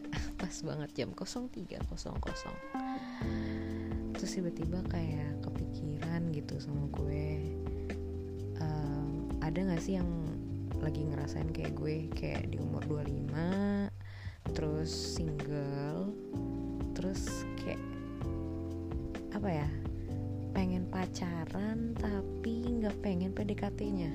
[0.64, 1.82] banget jam 03.00
[4.22, 7.58] terus tiba-tiba kayak kepikiran gitu sama gue.
[8.62, 10.06] Um, ada gak sih yang
[10.78, 12.06] lagi ngerasain kayak gue?
[12.14, 16.14] Kayak di umur 25 terus single
[16.94, 17.82] terus kayak
[19.34, 19.68] apa ya?
[20.54, 24.12] Pengen pacaran tapi nggak pengen PDKT-nya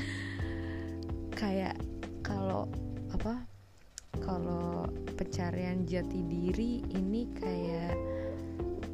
[1.40, 1.78] kayak
[2.26, 2.66] kalau
[3.14, 3.49] apa
[4.20, 7.96] kalau pencarian jati diri ini kayak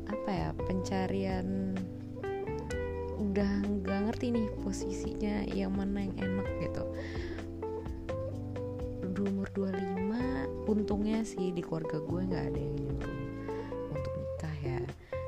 [0.06, 1.74] apa ya pencarian
[3.16, 6.84] udah nggak ngerti nih posisinya yang mana yang enak gitu.
[9.12, 13.18] Di umur 25 untungnya sih di keluarga gue nggak ada yang nyuruh
[13.92, 14.80] untuk nikah ya.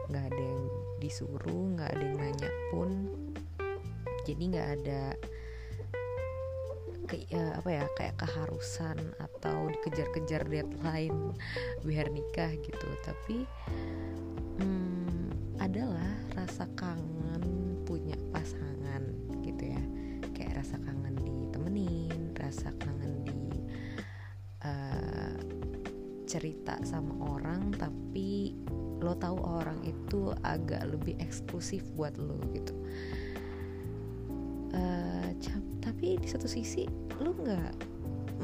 [0.08, 0.62] Nggak ada yang
[0.98, 2.90] disuruh nggak ada yang nanya pun.
[4.26, 5.02] Jadi nggak ada
[7.08, 11.32] ke, ya, apa ya kayak keharusan atau dikejar-kejar deadline
[11.88, 12.88] biar nikah gitu.
[13.02, 13.48] Tapi
[14.60, 17.42] hmm, adalah rasa kangen
[17.88, 19.02] punya pasangan
[19.40, 19.82] gitu ya.
[20.36, 23.40] Kayak rasa kangen ditemenin rasa kangen di
[24.62, 25.36] uh,
[26.28, 28.52] cerita sama orang tapi
[29.00, 32.74] lo tahu orang itu agak lebih eksklusif buat lo gitu.
[34.68, 35.32] Uh,
[35.88, 36.84] tapi di satu sisi
[37.24, 37.72] lo nggak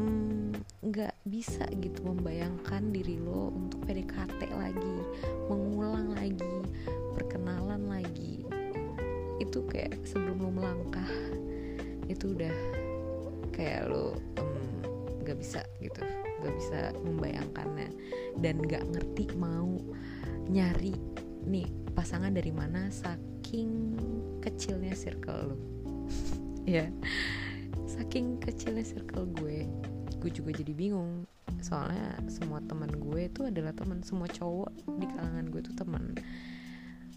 [0.01, 4.97] mm, nggak mm, bisa gitu membayangkan diri lo untuk PDKT lagi
[5.53, 6.57] mengulang lagi
[7.13, 8.49] perkenalan lagi.
[9.45, 11.13] Itu kayak sebelum lo melangkah
[12.09, 12.57] itu udah
[13.53, 14.17] kayak lo
[15.21, 16.01] nggak mm, bisa gitu
[16.41, 17.93] nggak bisa membayangkannya.
[18.41, 19.77] Dan nggak ngerti mau
[20.49, 20.97] nyari
[21.45, 24.01] nih pasangan dari mana saking
[24.41, 25.74] kecilnya circle lo
[26.65, 26.89] ya
[27.85, 29.69] saking kecilnya circle gue
[30.25, 31.29] gue juga jadi bingung.
[31.61, 36.17] Soalnya semua teman gue itu adalah teman semua cowok di kalangan gue tuh teman.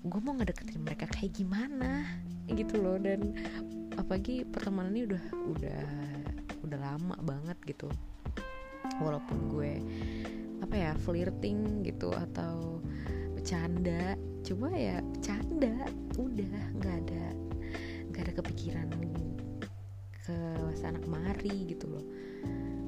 [0.04, 2.04] Gue mau ngedeketin mereka kayak gimana?
[2.52, 3.32] Gitu loh dan
[3.96, 5.24] apalagi pertemanan ini udah
[5.56, 5.84] udah
[6.68, 7.88] udah lama banget gitu.
[9.00, 9.74] Walaupun gue
[10.60, 12.84] apa ya flirting gitu atau
[13.40, 15.88] bercanda coba ya bercanda
[16.20, 17.26] udah nggak ada
[18.12, 18.98] nggak ada kepikiran ke
[20.88, 22.06] sana kemari gitu loh.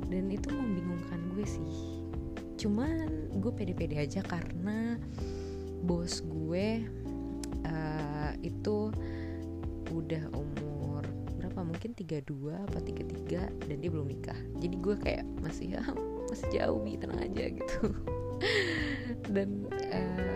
[0.07, 1.99] Dan itu membingungkan gue sih.
[2.55, 4.95] Cuman gue pede-pede aja karena
[5.83, 6.87] bos gue
[7.67, 8.95] uh, itu
[9.91, 11.03] udah umur
[11.35, 11.59] berapa?
[11.59, 14.39] Mungkin 32 apa 33 dan dia belum nikah.
[14.63, 15.83] Jadi gue kayak masih ya
[16.31, 17.79] masih jauh bi tenang aja gitu.
[19.33, 20.28] Dan uh,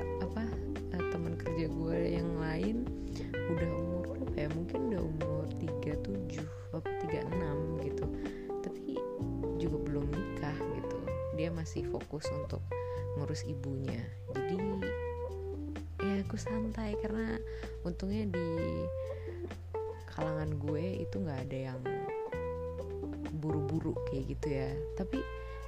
[7.54, 8.06] 36 gitu.
[8.64, 8.84] Tapi
[9.62, 10.98] juga belum nikah gitu.
[11.38, 12.62] Dia masih fokus untuk
[13.18, 14.02] ngurus ibunya.
[14.34, 14.58] Jadi
[16.04, 17.40] ya aku santai karena
[17.88, 18.48] untungnya di
[20.14, 21.80] kalangan gue itu nggak ada yang
[23.40, 24.70] buru-buru kayak gitu ya.
[25.00, 25.20] Tapi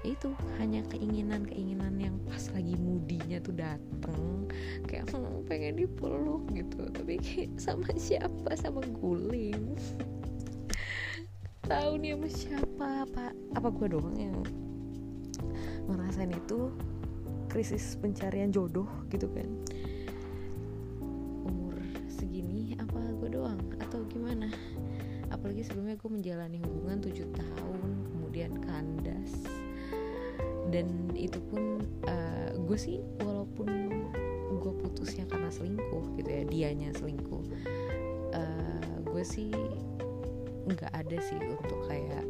[0.06, 0.30] ya itu
[0.62, 4.46] hanya keinginan-keinginan yang pas lagi mudinya tuh dateng.
[4.86, 5.10] Kayak
[5.50, 6.88] pengen dipeluk gitu.
[6.94, 8.54] Tapi kayak sama siapa?
[8.54, 9.78] Sama guling
[11.66, 13.24] tahu nih sama siapa apa
[13.58, 14.38] apa gue doang yang
[15.90, 16.70] ngerasain itu
[17.50, 19.50] krisis pencarian jodoh gitu kan?
[21.50, 21.74] Umur
[22.06, 23.58] segini apa gue doang?
[23.82, 24.54] Atau gimana?
[25.34, 29.34] Apalagi sebelumnya gue menjalani hubungan 7 tahun kemudian kandas.
[30.70, 33.70] Dan itu pun uh, gue sih walaupun
[34.62, 37.44] gue putusnya karena selingkuh gitu ya dianya selingkuh
[38.34, 39.54] uh, gue sih
[40.66, 42.26] nggak ada sih untuk kayak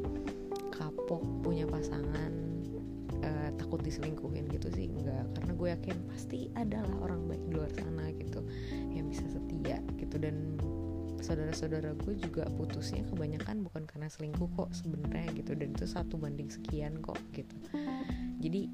[0.75, 2.31] kapok punya pasangan
[3.23, 5.40] uh, takut diselingkuhin gitu sih nggak.
[5.40, 8.43] Karena gue yakin pasti adalah orang baik di luar sana gitu
[8.91, 10.16] yang bisa setia gitu.
[10.20, 10.59] Dan
[11.23, 15.55] saudara-saudara gue juga putusnya kebanyakan bukan karena selingkuh kok sebenarnya gitu.
[15.55, 17.55] Dan itu satu banding sekian kok gitu.
[18.43, 18.67] Jadi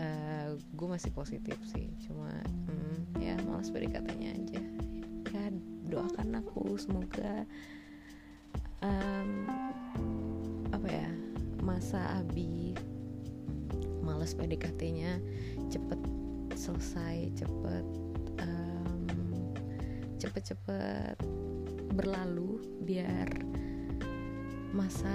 [0.00, 1.92] uh, gue masih positif sih.
[2.00, 4.60] Cuma hmm, ya malas katanya aja.
[5.36, 5.52] Ya
[5.86, 7.44] doakan aku semoga
[8.86, 9.30] um,
[10.70, 11.08] apa ya
[11.62, 12.78] masa abi
[14.06, 15.18] males PDKT-nya
[15.66, 16.00] cepet
[16.54, 17.86] selesai cepet
[18.38, 19.04] um,
[20.16, 21.18] cepet-cepet
[21.92, 23.28] berlalu biar
[24.70, 25.12] masa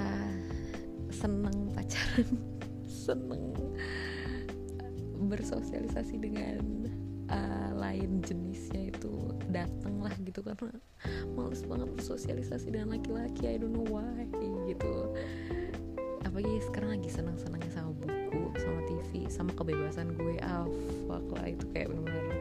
[1.13, 2.27] seneng pacaran
[3.05, 3.53] seneng
[5.21, 6.61] bersosialisasi dengan
[7.31, 10.43] uh, lain jenisnya itu datang lah gitu.
[10.43, 10.75] Karena
[11.33, 13.47] males banget bersosialisasi dengan laki-laki.
[13.47, 14.27] I don't know why
[14.67, 15.15] gitu.
[16.21, 20.37] Apalagi sekarang lagi senang-senangnya sama buku sama TV sama kebebasan gue.
[20.43, 20.67] Ah
[21.09, 22.37] fuck lah itu kayak bener-bener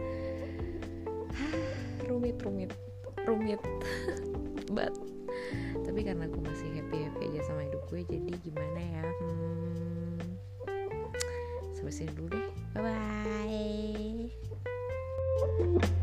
[2.10, 2.70] rumit rumit
[3.25, 3.60] rumit
[4.76, 4.94] but
[5.82, 9.06] tapi karena gue masih happy happy aja sama hidup gue jadi gimana ya?
[9.19, 10.22] Hmm,
[11.75, 12.46] sampai sini dulu deh.
[12.76, 14.50] Bye bye
[15.40, 16.00] Thank you.